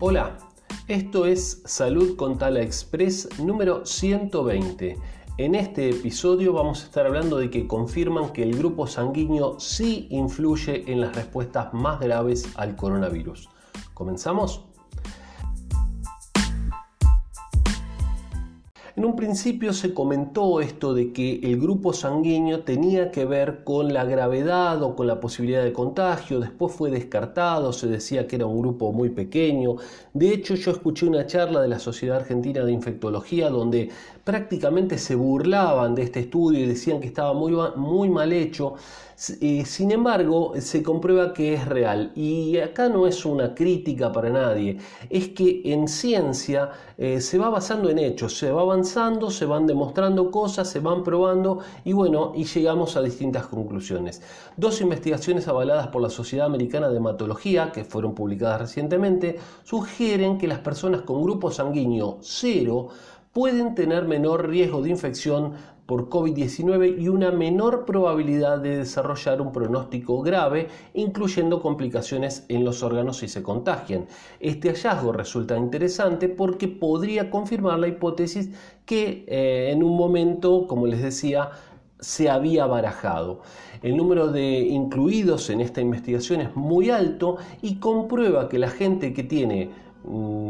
Hola, 0.00 0.38
esto 0.86 1.26
es 1.26 1.60
Salud 1.64 2.14
con 2.14 2.38
Tala 2.38 2.62
Express 2.62 3.28
número 3.40 3.84
120. 3.84 4.96
En 5.38 5.56
este 5.56 5.90
episodio 5.90 6.52
vamos 6.52 6.82
a 6.82 6.84
estar 6.84 7.04
hablando 7.04 7.36
de 7.36 7.50
que 7.50 7.66
confirman 7.66 8.32
que 8.32 8.44
el 8.44 8.56
grupo 8.56 8.86
sanguíneo 8.86 9.58
sí 9.58 10.06
influye 10.10 10.84
en 10.86 11.00
las 11.00 11.16
respuestas 11.16 11.74
más 11.74 11.98
graves 11.98 12.48
al 12.54 12.76
coronavirus. 12.76 13.48
¿Comenzamos? 13.92 14.67
En 18.98 19.04
un 19.04 19.14
principio 19.14 19.72
se 19.72 19.94
comentó 19.94 20.60
esto 20.60 20.92
de 20.92 21.12
que 21.12 21.38
el 21.44 21.60
grupo 21.60 21.92
sanguíneo 21.92 22.64
tenía 22.64 23.12
que 23.12 23.24
ver 23.26 23.62
con 23.62 23.94
la 23.94 24.04
gravedad 24.04 24.82
o 24.82 24.96
con 24.96 25.06
la 25.06 25.20
posibilidad 25.20 25.62
de 25.62 25.72
contagio, 25.72 26.40
después 26.40 26.74
fue 26.74 26.90
descartado, 26.90 27.72
se 27.72 27.86
decía 27.86 28.26
que 28.26 28.34
era 28.34 28.46
un 28.46 28.58
grupo 28.58 28.90
muy 28.92 29.10
pequeño. 29.10 29.76
De 30.12 30.34
hecho, 30.34 30.56
yo 30.56 30.72
escuché 30.72 31.06
una 31.06 31.24
charla 31.26 31.62
de 31.62 31.68
la 31.68 31.78
Sociedad 31.78 32.16
Argentina 32.16 32.64
de 32.64 32.72
Infectología 32.72 33.50
donde 33.50 33.88
prácticamente 34.28 34.98
se 34.98 35.14
burlaban 35.14 35.94
de 35.94 36.02
este 36.02 36.20
estudio 36.20 36.58
y 36.60 36.66
decían 36.66 37.00
que 37.00 37.06
estaba 37.06 37.32
muy, 37.32 38.08
mal 38.10 38.32
hecho. 38.32 38.74
Eh, 39.40 39.64
sin 39.64 39.90
embargo, 39.90 40.52
se 40.60 40.82
comprueba 40.82 41.32
que 41.32 41.54
es 41.54 41.64
real. 41.66 42.12
Y 42.14 42.58
acá 42.58 42.88
no 42.90 43.06
es 43.06 43.24
una 43.24 43.54
crítica 43.54 44.12
para 44.12 44.28
nadie, 44.28 44.76
es 45.08 45.28
que 45.30 45.62
en 45.64 45.88
ciencia 45.88 46.70
eh, 46.98 47.20
se 47.20 47.38
va 47.38 47.48
basando 47.48 47.88
en 47.88 47.98
hechos, 47.98 48.36
se 48.36 48.50
va 48.50 48.60
avanzando, 48.60 48.87
se 49.30 49.44
van 49.44 49.66
demostrando 49.66 50.30
cosas, 50.30 50.68
se 50.68 50.80
van 50.80 51.04
probando 51.04 51.60
y 51.84 51.92
bueno, 51.92 52.32
y 52.34 52.44
llegamos 52.44 52.96
a 52.96 53.02
distintas 53.02 53.46
conclusiones. 53.46 54.22
Dos 54.56 54.80
investigaciones 54.80 55.46
avaladas 55.46 55.88
por 55.88 56.02
la 56.02 56.10
Sociedad 56.10 56.46
Americana 56.46 56.88
de 56.88 56.96
Hematología, 56.96 57.70
que 57.72 57.84
fueron 57.84 58.14
publicadas 58.14 58.60
recientemente, 58.62 59.38
sugieren 59.64 60.38
que 60.38 60.48
las 60.48 60.60
personas 60.60 61.02
con 61.02 61.22
grupo 61.22 61.50
sanguíneo 61.50 62.18
cero 62.22 62.88
pueden 63.32 63.74
tener 63.74 64.06
menor 64.06 64.48
riesgo 64.48 64.82
de 64.82 64.90
infección 64.90 65.52
por 65.88 66.10
COVID-19 66.10 67.00
y 67.00 67.08
una 67.08 67.30
menor 67.30 67.86
probabilidad 67.86 68.58
de 68.58 68.76
desarrollar 68.76 69.40
un 69.40 69.52
pronóstico 69.52 70.20
grave, 70.20 70.68
incluyendo 70.92 71.62
complicaciones 71.62 72.44
en 72.50 72.62
los 72.62 72.82
órganos 72.82 73.16
si 73.16 73.28
se 73.28 73.42
contagian. 73.42 74.04
Este 74.38 74.68
hallazgo 74.68 75.12
resulta 75.12 75.56
interesante 75.56 76.28
porque 76.28 76.68
podría 76.68 77.30
confirmar 77.30 77.78
la 77.78 77.88
hipótesis 77.88 78.50
que 78.84 79.24
eh, 79.28 79.70
en 79.72 79.82
un 79.82 79.96
momento, 79.96 80.66
como 80.66 80.86
les 80.86 81.00
decía, 81.00 81.52
se 81.98 82.28
había 82.28 82.66
barajado. 82.66 83.40
El 83.82 83.96
número 83.96 84.28
de 84.28 84.58
incluidos 84.58 85.48
en 85.48 85.62
esta 85.62 85.80
investigación 85.80 86.42
es 86.42 86.54
muy 86.54 86.90
alto 86.90 87.38
y 87.62 87.76
comprueba 87.76 88.50
que 88.50 88.58
la 88.58 88.68
gente 88.68 89.14
que 89.14 89.22
tiene 89.22 89.70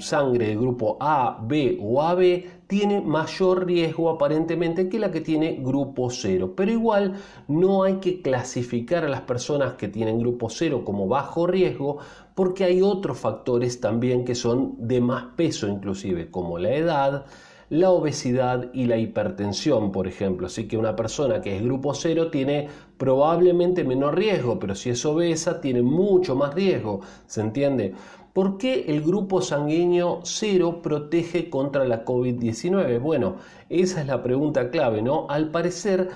sangre 0.00 0.48
de 0.48 0.56
grupo 0.56 0.96
A, 1.00 1.38
B 1.42 1.78
o 1.80 2.02
AB 2.02 2.44
tiene 2.66 3.00
mayor 3.00 3.66
riesgo 3.66 4.08
aparentemente 4.08 4.88
que 4.88 4.98
la 4.98 5.10
que 5.10 5.20
tiene 5.20 5.58
grupo 5.60 6.10
0. 6.10 6.54
Pero 6.56 6.72
igual 6.72 7.14
no 7.48 7.82
hay 7.82 7.96
que 7.96 8.22
clasificar 8.22 9.04
a 9.04 9.08
las 9.08 9.22
personas 9.22 9.74
que 9.74 9.88
tienen 9.88 10.18
grupo 10.18 10.48
0 10.48 10.84
como 10.84 11.06
bajo 11.06 11.46
riesgo 11.46 11.98
porque 12.34 12.64
hay 12.64 12.80
otros 12.80 13.18
factores 13.18 13.80
también 13.80 14.24
que 14.24 14.34
son 14.34 14.74
de 14.78 15.00
más 15.00 15.24
peso 15.36 15.68
inclusive 15.68 16.30
como 16.30 16.58
la 16.58 16.74
edad, 16.74 17.26
la 17.72 17.90
obesidad 17.90 18.68
y 18.74 18.84
la 18.84 18.98
hipertensión, 18.98 19.92
por 19.92 20.06
ejemplo. 20.06 20.46
Así 20.46 20.68
que 20.68 20.76
una 20.76 20.94
persona 20.94 21.40
que 21.40 21.56
es 21.56 21.62
grupo 21.62 21.94
0 21.94 22.30
tiene 22.30 22.68
probablemente 22.98 23.82
menor 23.82 24.18
riesgo, 24.18 24.58
pero 24.58 24.74
si 24.74 24.90
es 24.90 25.02
obesa 25.06 25.58
tiene 25.58 25.80
mucho 25.80 26.36
más 26.36 26.52
riesgo, 26.52 27.00
¿se 27.26 27.40
entiende? 27.40 27.94
¿Por 28.34 28.58
qué 28.58 28.84
el 28.88 29.00
grupo 29.00 29.40
sanguíneo 29.40 30.20
cero 30.22 30.82
protege 30.82 31.48
contra 31.48 31.86
la 31.86 32.04
COVID-19? 32.04 33.00
Bueno, 33.00 33.36
esa 33.70 34.02
es 34.02 34.06
la 34.06 34.22
pregunta 34.22 34.70
clave, 34.70 35.00
¿no? 35.00 35.26
Al 35.30 35.50
parecer, 35.50 36.10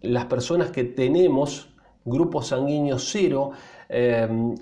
las 0.00 0.24
personas 0.24 0.70
que 0.70 0.84
tenemos 0.84 1.74
grupo 2.06 2.40
sanguíneo 2.40 2.98
cero 2.98 3.50
eh, 3.90 4.54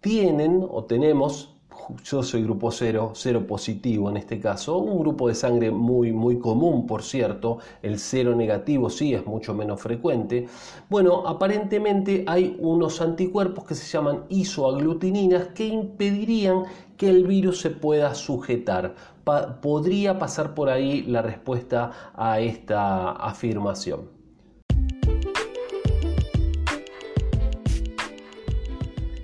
tienen 0.00 0.66
o 0.68 0.84
tenemos 0.84 1.55
yo 2.04 2.22
soy 2.22 2.42
grupo 2.42 2.70
cero, 2.70 3.12
cero 3.14 3.46
positivo 3.46 4.10
en 4.10 4.16
este 4.16 4.40
caso, 4.40 4.78
un 4.78 4.98
grupo 4.98 5.28
de 5.28 5.34
sangre 5.34 5.70
muy, 5.70 6.12
muy 6.12 6.38
común, 6.38 6.86
por 6.86 7.02
cierto, 7.02 7.58
el 7.82 7.98
cero 7.98 8.34
negativo 8.34 8.90
sí 8.90 9.14
es 9.14 9.26
mucho 9.26 9.54
menos 9.54 9.80
frecuente. 9.80 10.46
Bueno, 10.88 11.26
aparentemente 11.26 12.24
hay 12.26 12.56
unos 12.60 13.00
anticuerpos 13.00 13.64
que 13.64 13.74
se 13.74 13.86
llaman 13.86 14.24
isoaglutininas 14.28 15.48
que 15.48 15.66
impedirían 15.66 16.64
que 16.96 17.10
el 17.10 17.26
virus 17.26 17.60
se 17.60 17.70
pueda 17.70 18.14
sujetar. 18.14 18.94
podría 19.60 20.18
pasar 20.18 20.54
por 20.54 20.68
ahí 20.68 21.02
la 21.02 21.20
respuesta 21.20 22.12
a 22.14 22.40
esta 22.40 23.10
afirmación. 23.12 24.15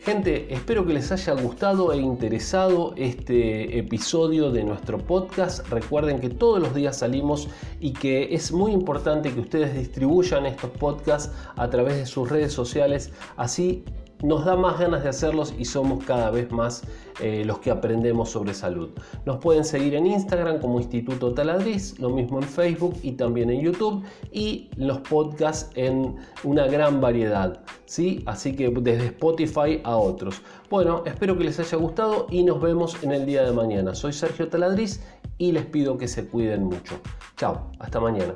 Gente, 0.05 0.53
espero 0.53 0.85
que 0.85 0.95
les 0.95 1.13
haya 1.13 1.33
gustado 1.35 1.93
e 1.93 1.97
interesado 1.99 2.93
este 2.97 3.79
episodio 3.79 4.51
de 4.51 4.65
nuestro 4.65 4.99
podcast. 4.99 5.65
Recuerden 5.69 6.19
que 6.19 6.29
todos 6.29 6.61
los 6.61 6.75
días 6.75 6.99
salimos 6.99 7.47
y 7.79 7.93
que 7.93 8.35
es 8.35 8.51
muy 8.51 8.73
importante 8.73 9.33
que 9.33 9.39
ustedes 9.39 9.79
distribuyan 9.79 10.45
estos 10.47 10.71
podcasts 10.71 11.33
a 11.55 11.71
través 11.71 11.95
de 11.99 12.07
sus 12.07 12.29
redes 12.29 12.53
sociales. 12.53 13.13
Así 13.37 13.85
nos 14.23 14.45
da 14.45 14.57
más 14.57 14.79
ganas 14.79 15.03
de 15.03 15.09
hacerlos 15.09 15.55
y 15.59 15.65
somos 15.65 16.05
cada 16.05 16.31
vez 16.31 16.51
más 16.51 16.83
eh, 17.21 17.45
los 17.45 17.59
que 17.59 17.71
aprendemos 17.71 18.31
sobre 18.31 18.55
salud. 18.55 18.91
Nos 19.27 19.39
pueden 19.39 19.65
seguir 19.65 19.95
en 19.95 20.07
Instagram 20.07 20.61
como 20.61 20.79
Instituto 20.79 21.35
Taladriz, 21.35 21.99
lo 21.99 22.11
mismo 22.11 22.39
en 22.39 22.45
Facebook 22.45 22.97
y 23.03 23.13
también 23.13 23.51
en 23.51 23.61
YouTube 23.61 24.03
y 24.31 24.71
los 24.77 25.01
podcasts 25.01 25.71
en 25.75 26.17
una 26.45 26.67
gran 26.67 27.01
variedad, 27.01 27.61
¿sí? 27.87 28.23
Así 28.27 28.55
que 28.55 28.71
desde 28.71 29.07
Spotify 29.07 29.81
a 29.85 29.97
otros. 29.97 30.43
Bueno, 30.71 31.03
espero 31.05 31.37
que 31.37 31.45
les 31.45 31.59
haya 31.59 31.77
gustado 31.77 32.27
y 32.31 32.45
nos 32.45 32.61
vemos 32.61 33.03
en 33.03 33.13
el 33.13 33.27
día 33.27 33.43
de 33.43 33.53
mañana. 33.53 33.95
Soy 33.95 34.13
Sergio 34.13 34.49
Taladriz 34.49 35.03
y 35.39 35.53
les 35.53 35.67
pido 35.67 35.99
que 35.99 36.09
se 36.09 36.27
cuiden 36.27 36.65
mucho. 36.65 36.95
Chao, 37.37 37.71
hasta 37.79 38.01
mañana. 38.01 38.35